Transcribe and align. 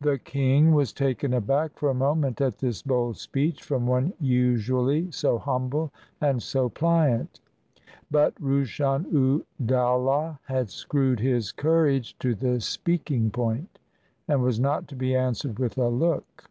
The 0.00 0.20
king 0.20 0.72
was 0.72 0.92
taken 0.92 1.34
aback 1.34 1.72
for 1.76 1.90
a 1.90 1.94
moment 1.94 2.40
at 2.40 2.58
this 2.58 2.80
bold 2.80 3.16
speech 3.16 3.60
from 3.60 3.88
one 3.88 4.12
usually 4.20 5.10
so 5.10 5.36
humble 5.36 5.92
and 6.20 6.40
so 6.40 6.68
pliant; 6.68 7.40
but 8.08 8.40
Rushon 8.40 9.10
u 9.12 9.44
Dowlah 9.66 10.38
had 10.44 10.70
screwed 10.70 11.18
his 11.18 11.50
courage 11.50 12.16
to 12.20 12.36
the 12.36 12.60
speaking 12.60 13.30
point, 13.32 13.80
and 14.28 14.42
was 14.42 14.60
not 14.60 14.86
to 14.86 14.94
be 14.94 15.16
answered 15.16 15.58
with 15.58 15.76
a 15.76 15.88
look. 15.88 16.48